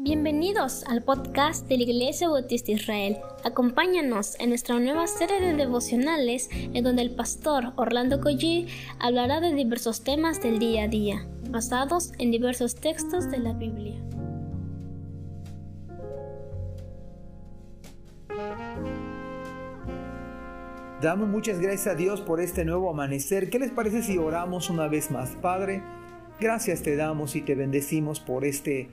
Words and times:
Bienvenidos 0.00 0.84
al 0.84 1.02
podcast 1.02 1.66
de 1.66 1.76
la 1.76 1.82
Iglesia 1.82 2.28
Bautista 2.28 2.70
Israel. 2.70 3.16
Acompáñanos 3.42 4.38
en 4.38 4.50
nuestra 4.50 4.78
nueva 4.78 5.08
serie 5.08 5.40
de 5.40 5.54
devocionales 5.54 6.48
en 6.52 6.84
donde 6.84 7.02
el 7.02 7.16
pastor 7.16 7.72
Orlando 7.74 8.20
Collie 8.20 8.68
hablará 9.00 9.40
de 9.40 9.52
diversos 9.52 10.04
temas 10.04 10.40
del 10.40 10.60
día 10.60 10.84
a 10.84 10.88
día, 10.88 11.26
basados 11.50 12.12
en 12.20 12.30
diversos 12.30 12.76
textos 12.76 13.28
de 13.28 13.38
la 13.38 13.54
Biblia. 13.54 14.00
Damos 21.02 21.28
muchas 21.28 21.58
gracias 21.58 21.88
a 21.88 21.96
Dios 21.96 22.20
por 22.20 22.40
este 22.40 22.64
nuevo 22.64 22.88
amanecer. 22.88 23.50
¿Qué 23.50 23.58
les 23.58 23.72
parece 23.72 24.04
si 24.04 24.16
oramos 24.16 24.70
una 24.70 24.86
vez 24.86 25.10
más? 25.10 25.30
Padre, 25.42 25.82
gracias 26.38 26.84
te 26.84 26.94
damos 26.94 27.34
y 27.34 27.40
te 27.40 27.56
bendecimos 27.56 28.20
por 28.20 28.44
este 28.44 28.88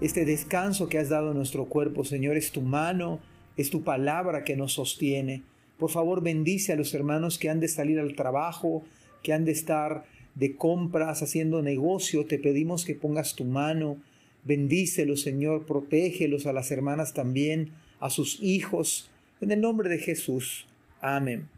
este 0.00 0.24
descanso 0.24 0.88
que 0.88 0.98
has 0.98 1.08
dado 1.08 1.30
a 1.30 1.34
nuestro 1.34 1.66
cuerpo, 1.66 2.04
Señor, 2.04 2.36
es 2.36 2.50
tu 2.50 2.62
mano, 2.62 3.20
es 3.56 3.70
tu 3.70 3.82
palabra 3.84 4.44
que 4.44 4.56
nos 4.56 4.72
sostiene. 4.72 5.42
Por 5.78 5.90
favor, 5.90 6.22
bendice 6.22 6.72
a 6.72 6.76
los 6.76 6.94
hermanos 6.94 7.38
que 7.38 7.48
han 7.48 7.60
de 7.60 7.68
salir 7.68 7.98
al 8.00 8.14
trabajo, 8.14 8.84
que 9.22 9.32
han 9.32 9.44
de 9.44 9.52
estar 9.52 10.04
de 10.34 10.56
compras, 10.56 11.22
haciendo 11.22 11.62
negocio. 11.62 12.26
Te 12.26 12.38
pedimos 12.38 12.84
que 12.84 12.94
pongas 12.94 13.34
tu 13.34 13.44
mano. 13.44 13.96
Bendícelos, 14.44 15.22
Señor, 15.22 15.64
protégelos 15.64 16.46
a 16.46 16.52
las 16.52 16.70
hermanas 16.70 17.14
también, 17.14 17.70
a 18.00 18.10
sus 18.10 18.42
hijos. 18.42 19.10
En 19.40 19.52
el 19.52 19.60
nombre 19.60 19.88
de 19.88 19.98
Jesús. 19.98 20.66
Amén. 21.00 21.48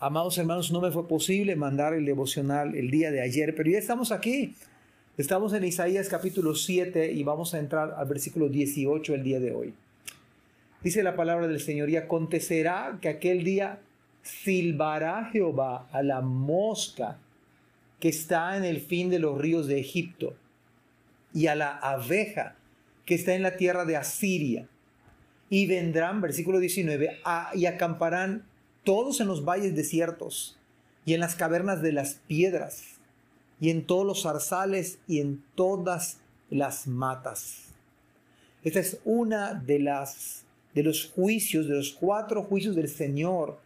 Amados 0.00 0.36
hermanos, 0.36 0.72
no 0.72 0.80
me 0.80 0.90
fue 0.90 1.08
posible 1.08 1.56
mandar 1.56 1.94
el 1.94 2.04
devocional 2.04 2.74
el 2.74 2.90
día 2.90 3.10
de 3.10 3.22
ayer, 3.22 3.54
pero 3.54 3.70
ya 3.70 3.78
estamos 3.78 4.12
aquí 4.12 4.54
Estamos 5.16 5.52
en 5.52 5.62
Isaías 5.62 6.08
capítulo 6.08 6.56
7 6.56 7.12
y 7.12 7.22
vamos 7.22 7.54
a 7.54 7.60
entrar 7.60 7.94
al 7.96 8.08
versículo 8.08 8.48
18 8.48 9.14
el 9.14 9.22
día 9.22 9.38
de 9.38 9.54
hoy. 9.54 9.72
Dice 10.82 11.04
la 11.04 11.14
palabra 11.14 11.46
del 11.46 11.60
Señor, 11.60 11.88
y 11.88 11.96
acontecerá 11.96 12.98
que 13.00 13.08
aquel 13.08 13.44
día 13.44 13.78
silbará 14.22 15.26
Jehová 15.26 15.88
a 15.92 16.02
la 16.02 16.20
mosca 16.20 17.18
que 18.00 18.08
está 18.08 18.56
en 18.56 18.64
el 18.64 18.80
fin 18.80 19.08
de 19.08 19.20
los 19.20 19.40
ríos 19.40 19.68
de 19.68 19.78
Egipto 19.78 20.34
y 21.32 21.46
a 21.46 21.54
la 21.54 21.78
abeja 21.78 22.56
que 23.06 23.14
está 23.14 23.36
en 23.36 23.44
la 23.44 23.56
tierra 23.56 23.84
de 23.84 23.96
Asiria. 23.96 24.66
Y 25.48 25.66
vendrán, 25.66 26.22
versículo 26.22 26.58
19, 26.58 27.20
y 27.54 27.66
acamparán 27.66 28.46
todos 28.82 29.20
en 29.20 29.28
los 29.28 29.44
valles 29.44 29.76
desiertos 29.76 30.58
y 31.06 31.14
en 31.14 31.20
las 31.20 31.36
cavernas 31.36 31.82
de 31.82 31.92
las 31.92 32.14
piedras 32.26 32.93
y 33.60 33.70
en 33.70 33.84
todos 33.84 34.06
los 34.06 34.22
zarzales 34.22 34.98
y 35.06 35.20
en 35.20 35.42
todas 35.54 36.18
las 36.50 36.86
matas. 36.86 37.64
Esta 38.62 38.80
es 38.80 38.98
una 39.04 39.54
de 39.54 39.78
las 39.78 40.44
de 40.74 40.82
los 40.82 41.06
juicios, 41.14 41.68
de 41.68 41.74
los 41.74 41.92
cuatro 41.92 42.42
juicios 42.42 42.74
del 42.74 42.88
Señor 42.88 43.58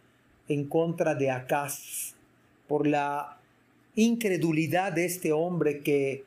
en 0.47 0.65
contra 0.65 1.15
de 1.15 1.31
Acaz, 1.31 2.13
por 2.67 2.87
la 2.87 3.39
incredulidad 3.95 4.93
de 4.93 5.05
este 5.05 5.31
hombre 5.31 5.79
que, 5.79 6.23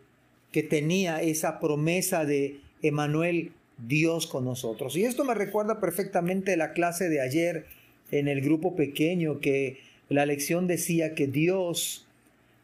que 0.51 0.63
tenía 0.63 1.23
esa 1.23 1.61
promesa 1.61 2.25
de 2.25 2.61
Emanuel, 2.83 3.53
Dios 3.79 4.27
con 4.27 4.45
nosotros. 4.45 4.97
Y 4.97 5.05
esto 5.05 5.25
me 5.25 5.35
recuerda 5.35 5.81
perfectamente 5.81 6.57
la 6.57 6.73
clase 6.73 7.09
de 7.09 7.21
ayer 7.21 7.67
en 8.11 8.29
el 8.29 8.41
grupo 8.41 8.77
pequeño, 8.77 9.41
que 9.41 9.79
la 10.09 10.27
lección 10.27 10.67
decía 10.67 11.15
que 11.15 11.27
Dios 11.27 12.07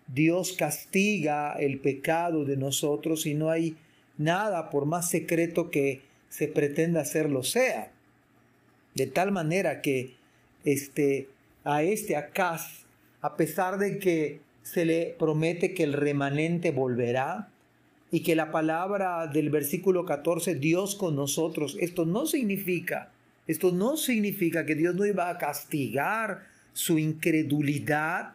Dios 0.08 0.52
castiga 0.52 1.52
el 1.52 1.78
pecado 1.78 2.44
de 2.44 2.56
nosotros 2.56 3.26
y 3.26 3.34
no 3.34 3.50
hay 3.50 3.76
nada 4.16 4.70
por 4.70 4.86
más 4.86 5.08
secreto 5.08 5.70
que 5.70 6.02
se 6.28 6.48
pretenda 6.48 7.02
hacerlo 7.02 7.42
sea. 7.42 7.92
De 8.94 9.06
tal 9.06 9.32
manera 9.32 9.80
que 9.80 10.14
este, 10.64 11.28
a 11.64 11.82
este 11.82 12.16
Acaz, 12.16 12.84
a 13.20 13.36
pesar 13.36 13.78
de 13.78 13.98
que 13.98 14.40
se 14.62 14.84
le 14.84 15.14
promete 15.18 15.74
que 15.74 15.84
el 15.84 15.92
remanente 15.92 16.72
volverá 16.72 17.48
y 18.10 18.20
que 18.20 18.34
la 18.34 18.50
palabra 18.50 19.26
del 19.26 19.50
versículo 19.50 20.04
14, 20.04 20.54
Dios 20.54 20.94
con 20.94 21.14
nosotros, 21.14 21.76
esto 21.80 22.06
no 22.06 22.26
significa, 22.26 23.12
esto 23.46 23.72
no 23.72 23.96
significa 23.96 24.66
que 24.66 24.74
Dios 24.74 24.94
no 24.94 25.04
iba 25.06 25.28
a 25.28 25.38
castigar 25.38 26.46
su 26.72 26.98
incredulidad, 26.98 28.34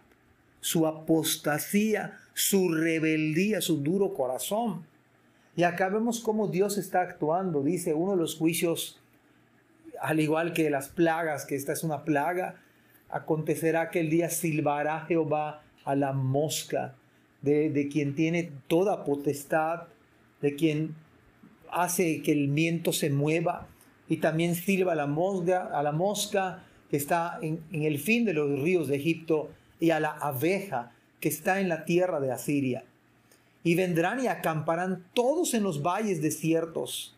su 0.63 0.87
apostasía, 0.87 2.17
su 2.33 2.69
rebeldía, 2.73 3.59
su 3.59 3.81
duro 3.81 4.13
corazón. 4.13 4.85
Y 5.57 5.63
acá 5.63 5.89
vemos 5.89 6.21
cómo 6.21 6.47
Dios 6.47 6.77
está 6.77 7.01
actuando. 7.01 7.63
Dice 7.63 7.93
uno 7.93 8.11
de 8.11 8.17
los 8.17 8.37
juicios, 8.37 8.97
al 9.99 10.21
igual 10.21 10.53
que 10.53 10.69
las 10.69 10.87
plagas, 10.87 11.45
que 11.45 11.55
esta 11.55 11.73
es 11.73 11.83
una 11.83 12.05
plaga, 12.05 12.61
acontecerá 13.09 13.89
que 13.89 13.99
el 13.99 14.09
día 14.09 14.29
silbará 14.29 15.01
Jehová 15.01 15.63
a 15.83 15.95
la 15.95 16.13
mosca, 16.13 16.95
de, 17.41 17.69
de 17.69 17.89
quien 17.89 18.15
tiene 18.15 18.49
toda 18.67 19.03
potestad, 19.03 19.87
de 20.41 20.55
quien 20.55 20.95
hace 21.71 22.21
que 22.21 22.31
el 22.31 22.47
viento 22.47 22.93
se 22.93 23.09
mueva, 23.09 23.67
y 24.07 24.17
también 24.17 24.55
silba 24.55 24.93
a 24.93 24.95
la 24.95 25.07
mosca, 25.07 25.77
a 25.77 25.83
la 25.83 25.91
mosca 25.91 26.63
que 26.89 26.95
está 26.95 27.37
en, 27.41 27.59
en 27.73 27.83
el 27.83 27.99
fin 27.99 28.23
de 28.23 28.33
los 28.33 28.61
ríos 28.61 28.87
de 28.87 28.95
Egipto, 28.95 29.51
y 29.79 29.91
a 29.91 29.99
la 29.99 30.11
abeja 30.11 30.91
que 31.19 31.29
está 31.29 31.59
en 31.59 31.69
la 31.69 31.85
tierra 31.85 32.19
de 32.19 32.31
Asiria. 32.31 32.83
Y 33.63 33.75
vendrán 33.75 34.23
y 34.23 34.27
acamparán 34.27 35.05
todos 35.13 35.53
en 35.53 35.63
los 35.63 35.81
valles 35.81 36.21
desiertos. 36.21 37.15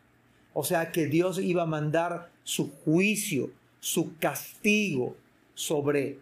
O 0.53 0.63
sea 0.63 0.91
que 0.91 1.07
Dios 1.07 1.39
iba 1.39 1.63
a 1.63 1.67
mandar 1.67 2.29
su 2.43 2.71
juicio, 2.71 3.51
su 3.79 4.17
castigo 4.17 5.16
sobre 5.53 6.19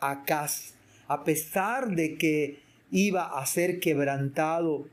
Acaz, 0.00 0.74
a 1.08 1.24
pesar 1.24 1.94
de 1.94 2.16
que 2.16 2.60
iba 2.90 3.38
a 3.38 3.46
ser 3.46 3.80
quebrantado 3.80 4.86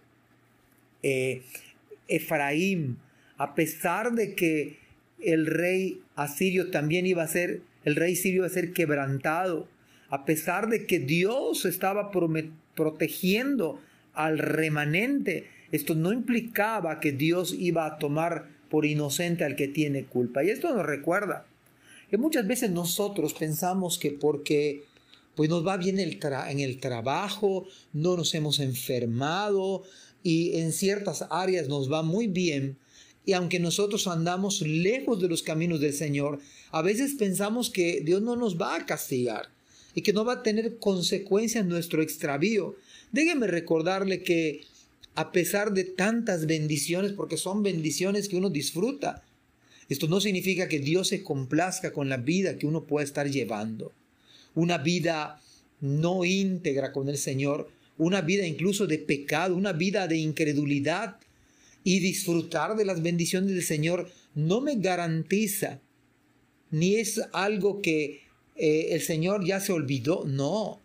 eh, 1.03 1.43
Efraín, 2.07 2.97
a 3.37 3.55
pesar 3.55 4.13
de 4.13 4.35
que 4.35 4.77
el 5.21 5.45
rey 5.45 6.01
asirio 6.15 6.71
también 6.71 7.05
iba 7.05 7.23
a 7.23 7.27
ser, 7.27 7.61
el 7.85 7.95
rey 7.95 8.15
sirio 8.15 8.39
iba 8.39 8.47
a 8.47 8.49
ser 8.49 8.73
quebrantado, 8.73 9.67
a 10.09 10.25
pesar 10.25 10.69
de 10.69 10.85
que 10.85 10.99
Dios 10.99 11.65
estaba 11.65 12.11
protegiendo 12.75 13.79
al 14.13 14.39
remanente, 14.39 15.47
esto 15.71 15.95
no 15.95 16.11
implicaba 16.11 16.99
que 16.99 17.11
Dios 17.11 17.55
iba 17.57 17.85
a 17.85 17.97
tomar 17.97 18.47
por 18.69 18.85
inocente 18.85 19.43
al 19.43 19.55
que 19.55 19.67
tiene 19.67 20.05
culpa. 20.05 20.43
Y 20.43 20.49
esto 20.49 20.73
nos 20.73 20.85
recuerda 20.85 21.45
que 22.09 22.17
muchas 22.17 22.47
veces 22.47 22.71
nosotros 22.71 23.33
pensamos 23.33 23.99
que 23.99 24.11
porque 24.11 24.83
pues 25.35 25.49
nos 25.49 25.65
va 25.65 25.77
bien 25.77 25.99
en 25.99 26.59
el 26.59 26.79
trabajo, 26.79 27.67
no 27.93 28.17
nos 28.17 28.33
hemos 28.33 28.59
enfermado 28.59 29.83
y 30.21 30.57
en 30.59 30.73
ciertas 30.73 31.25
áreas 31.29 31.69
nos 31.69 31.89
va 31.89 32.01
muy 32.01 32.27
bien, 32.27 32.77
y 33.25 33.33
aunque 33.33 33.59
nosotros 33.59 34.07
andamos 34.07 34.61
lejos 34.61 35.21
de 35.21 35.29
los 35.29 35.43
caminos 35.43 35.79
del 35.79 35.93
Señor, 35.93 36.39
a 36.71 36.81
veces 36.81 37.13
pensamos 37.13 37.69
que 37.69 38.01
Dios 38.01 38.21
no 38.21 38.35
nos 38.35 38.59
va 38.59 38.75
a 38.75 38.85
castigar 38.85 39.49
y 39.99 40.01
que 40.01 40.13
no 40.13 40.23
va 40.23 40.35
a 40.35 40.43
tener 40.43 40.77
consecuencias 40.77 41.65
nuestro 41.65 42.01
extravío. 42.01 42.77
Déjeme 43.11 43.47
recordarle 43.47 44.23
que 44.23 44.61
a 45.13 45.33
pesar 45.33 45.73
de 45.73 45.83
tantas 45.83 46.45
bendiciones, 46.45 47.11
porque 47.11 47.35
son 47.35 47.63
bendiciones 47.63 48.29
que 48.29 48.37
uno 48.37 48.49
disfruta, 48.49 49.25
esto 49.89 50.07
no 50.07 50.21
significa 50.21 50.69
que 50.69 50.79
Dios 50.79 51.09
se 51.09 51.21
complazca 51.21 51.91
con 51.91 52.07
la 52.07 52.15
vida 52.15 52.57
que 52.57 52.65
uno 52.65 52.85
pueda 52.85 53.03
estar 53.03 53.29
llevando. 53.29 53.91
Una 54.55 54.77
vida 54.77 55.41
no 55.81 56.23
íntegra 56.23 56.93
con 56.93 57.09
el 57.09 57.17
Señor, 57.17 57.69
una 57.97 58.21
vida 58.21 58.47
incluso 58.47 58.87
de 58.87 58.99
pecado, 58.99 59.53
una 59.53 59.73
vida 59.73 60.07
de 60.07 60.15
incredulidad 60.15 61.17
y 61.83 61.99
disfrutar 61.99 62.77
de 62.77 62.85
las 62.85 63.01
bendiciones 63.01 63.51
del 63.51 63.63
Señor 63.63 64.09
no 64.33 64.61
me 64.61 64.75
garantiza 64.75 65.81
ni 66.71 66.95
es 66.95 67.21
algo 67.33 67.81
que 67.81 68.28
eh, 68.59 68.93
el 68.93 69.01
Señor 69.01 69.45
ya 69.45 69.59
se 69.59 69.71
olvidó. 69.71 70.25
No. 70.25 70.81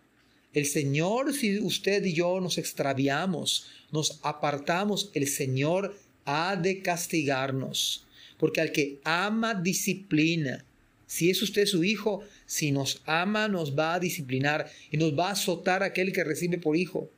El 0.53 0.65
Señor, 0.65 1.33
si 1.33 1.59
usted 1.59 2.03
y 2.05 2.13
yo 2.13 2.39
nos 2.39 2.57
extraviamos, 2.57 3.67
nos 3.91 4.19
apartamos, 4.23 5.11
el 5.13 5.27
Señor 5.27 5.95
ha 6.23 6.55
de 6.55 6.81
castigarnos. 6.81 8.05
Porque 8.37 8.61
al 8.61 8.71
que 8.71 8.99
ama, 9.03 9.53
disciplina. 9.53 10.65
Si 11.07 11.29
es 11.29 11.41
usted 11.41 11.65
su 11.65 11.83
hijo, 11.83 12.23
si 12.45 12.71
nos 12.71 13.01
ama, 13.05 13.47
nos 13.47 13.77
va 13.77 13.93
a 13.93 13.99
disciplinar 13.99 14.71
y 14.91 14.97
nos 14.97 15.17
va 15.17 15.29
a 15.29 15.33
azotar 15.33 15.83
aquel 15.83 16.13
que 16.13 16.23
recibe 16.23 16.57
por 16.57 16.77
hijo. 16.77 17.09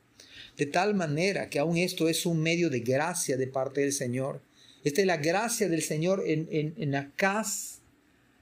De 0.56 0.66
tal 0.66 0.94
manera 0.94 1.48
que 1.48 1.60
aún 1.60 1.76
esto 1.76 2.08
es 2.08 2.26
un 2.26 2.40
medio 2.42 2.68
de 2.68 2.80
gracia 2.80 3.36
de 3.36 3.46
parte 3.46 3.80
del 3.80 3.92
Señor. 3.92 4.42
Esta 4.82 5.00
es 5.00 5.06
la 5.06 5.16
gracia 5.16 5.68
del 5.68 5.82
Señor 5.82 6.24
en, 6.26 6.48
en, 6.50 6.74
en 6.76 7.12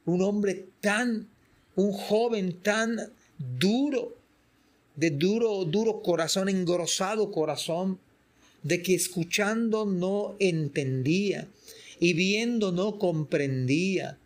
un 0.07 0.23
hombre 0.23 0.67
tan 0.81 1.29
un 1.77 1.93
joven 1.93 2.61
tan 2.63 3.13
duro, 3.39 4.17
de 4.97 5.11
duro, 5.11 5.65
duro 5.65 6.03
corazón, 6.03 6.49
engrosado 6.49 7.31
corazón, 7.31 7.99
de 8.63 8.83
que 8.83 8.95
escuchando 8.95 9.85
no 9.85 10.35
entendía. 10.41 11.49
y 11.99 12.13
viendo 12.13 12.73
no 12.73 12.99
comprendía, 12.99 14.19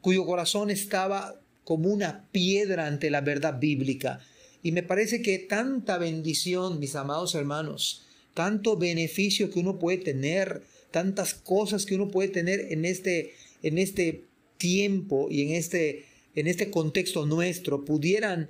cuyo 0.00 0.26
corazón 0.26 0.68
estaba 0.68 1.40
como 1.62 1.90
una 1.90 2.26
piedra 2.32 2.86
ante 2.86 3.08
la 3.08 3.20
verdad 3.20 3.60
bíblica. 3.60 4.20
Y 4.64 4.72
me 4.72 4.82
parece 4.82 5.22
que 5.22 5.38
tanta 5.38 5.98
bendición, 5.98 6.80
mis 6.80 6.96
amados 6.96 7.34
hermanos, 7.36 8.02
tanto 8.34 8.76
beneficio 8.76 9.50
que 9.50 9.60
uno 9.60 9.78
puede 9.78 9.98
tener, 9.98 10.62
tantas 10.90 11.34
cosas 11.34 11.86
que 11.86 11.94
uno 11.94 12.08
puede 12.08 12.30
tener 12.30 12.72
en 12.72 12.84
este, 12.84 13.34
en 13.62 13.78
este 13.78 14.24
tiempo 14.56 15.28
y 15.30 15.42
en 15.42 15.50
este, 15.50 16.06
en 16.38 16.46
este 16.46 16.70
contexto 16.70 17.26
nuestro, 17.26 17.84
pudieran 17.84 18.48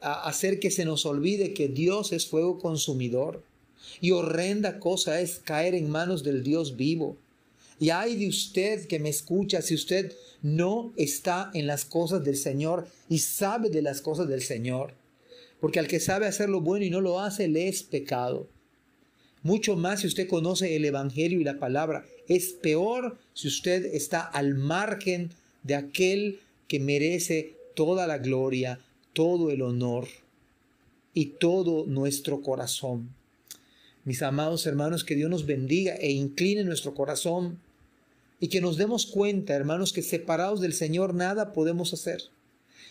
hacer 0.00 0.58
que 0.58 0.70
se 0.70 0.84
nos 0.84 1.04
olvide 1.04 1.52
que 1.52 1.68
Dios 1.68 2.12
es 2.12 2.26
fuego 2.26 2.58
consumidor. 2.58 3.42
Y 4.00 4.12
horrenda 4.12 4.78
cosa 4.80 5.20
es 5.20 5.38
caer 5.38 5.74
en 5.74 5.90
manos 5.90 6.24
del 6.24 6.42
Dios 6.42 6.76
vivo. 6.76 7.16
Y 7.78 7.90
hay 7.90 8.16
de 8.16 8.28
usted 8.28 8.86
que 8.86 8.98
me 8.98 9.10
escucha 9.10 9.60
si 9.60 9.74
usted 9.74 10.12
no 10.42 10.92
está 10.96 11.50
en 11.52 11.66
las 11.66 11.84
cosas 11.84 12.24
del 12.24 12.36
Señor 12.36 12.88
y 13.08 13.18
sabe 13.18 13.68
de 13.68 13.82
las 13.82 14.00
cosas 14.00 14.28
del 14.28 14.42
Señor. 14.42 14.94
Porque 15.60 15.78
al 15.78 15.88
que 15.88 16.00
sabe 16.00 16.26
hacer 16.26 16.48
lo 16.48 16.60
bueno 16.60 16.86
y 16.86 16.90
no 16.90 17.00
lo 17.00 17.20
hace, 17.20 17.48
le 17.48 17.68
es 17.68 17.82
pecado. 17.82 18.48
Mucho 19.42 19.76
más 19.76 20.00
si 20.00 20.06
usted 20.06 20.26
conoce 20.26 20.74
el 20.74 20.84
Evangelio 20.84 21.40
y 21.40 21.44
la 21.44 21.58
palabra. 21.58 22.06
Es 22.28 22.48
peor 22.48 23.18
si 23.34 23.48
usted 23.48 23.84
está 23.94 24.22
al 24.22 24.54
margen 24.54 25.30
de 25.62 25.74
aquel 25.74 26.40
que 26.68 26.80
merece 26.80 27.56
toda 27.74 28.06
la 28.06 28.18
gloria, 28.18 28.80
todo 29.12 29.50
el 29.50 29.62
honor 29.62 30.08
y 31.14 31.26
todo 31.38 31.86
nuestro 31.86 32.42
corazón. 32.42 33.14
Mis 34.04 34.22
amados 34.22 34.66
hermanos, 34.66 35.04
que 35.04 35.16
Dios 35.16 35.30
nos 35.30 35.46
bendiga 35.46 35.94
e 35.96 36.10
incline 36.10 36.64
nuestro 36.64 36.94
corazón 36.94 37.58
y 38.38 38.48
que 38.48 38.60
nos 38.60 38.76
demos 38.76 39.06
cuenta, 39.06 39.54
hermanos, 39.54 39.92
que 39.92 40.02
separados 40.02 40.60
del 40.60 40.72
Señor 40.72 41.14
nada 41.14 41.52
podemos 41.52 41.92
hacer. 41.92 42.22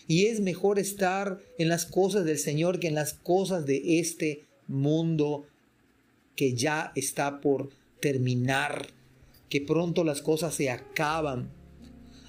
Y 0.08 0.26
es 0.26 0.40
mejor 0.40 0.78
estar 0.78 1.40
en 1.58 1.68
las 1.68 1.86
cosas 1.86 2.24
del 2.24 2.38
Señor 2.38 2.80
que 2.80 2.88
en 2.88 2.94
las 2.94 3.14
cosas 3.14 3.66
de 3.66 3.98
este 3.98 4.44
mundo 4.68 5.46
que 6.34 6.54
ya 6.54 6.92
está 6.94 7.40
por 7.40 7.70
terminar, 8.00 8.88
que 9.48 9.60
pronto 9.60 10.04
las 10.04 10.22
cosas 10.22 10.54
se 10.54 10.70
acaban. 10.70 11.50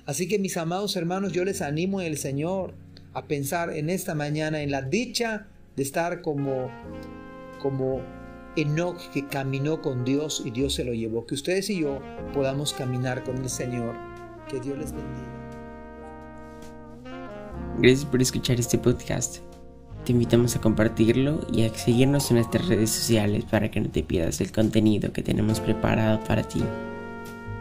Así 0.08 0.28
que 0.28 0.40
mis 0.40 0.56
amados 0.56 0.96
hermanos, 0.96 1.34
yo 1.34 1.44
les 1.44 1.62
animo 1.62 2.00
en 2.00 2.08
el 2.08 2.18
Señor 2.18 2.74
a 3.14 3.26
pensar 3.26 3.76
en 3.76 3.90
esta 3.90 4.16
mañana 4.16 4.62
en 4.62 4.72
la 4.72 4.82
dicha 4.82 5.48
de 5.76 5.84
estar 5.84 6.22
como 6.22 6.72
como 7.62 8.02
Enoch 8.56 8.98
que 9.12 9.28
caminó 9.28 9.82
con 9.82 10.06
Dios 10.06 10.42
y 10.46 10.52
Dios 10.52 10.74
se 10.74 10.86
lo 10.86 10.94
llevó. 10.94 11.26
Que 11.26 11.36
ustedes 11.36 11.70
y 11.70 11.82
yo 11.82 12.00
podamos 12.34 12.74
caminar 12.74 13.24
con 13.24 13.38
el 13.38 13.50
Señor. 13.50 13.96
Que 14.50 14.62
Dios 14.62 14.78
les 14.78 14.94
bendiga. 14.94 15.28
Gracias 17.80 18.06
por 18.06 18.22
escuchar 18.22 18.60
este 18.60 18.78
podcast. 18.78 19.40
Te 20.06 20.14
invitamos 20.14 20.56
a 20.56 20.62
compartirlo 20.62 21.46
y 21.52 21.64
a 21.64 21.74
seguirnos 21.74 22.32
en 22.32 22.38
nuestras 22.38 22.66
redes 22.70 22.92
sociales 22.92 23.44
para 23.44 23.70
que 23.70 23.82
no 23.82 23.90
te 23.90 24.04
pierdas 24.04 24.40
el 24.40 24.54
contenido 24.54 25.12
que 25.12 25.22
tenemos 25.22 25.60
preparado 25.60 26.24
para 26.24 26.44
ti. 26.44 26.64